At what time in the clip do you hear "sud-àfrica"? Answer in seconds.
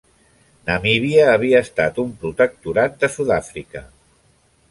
3.17-3.85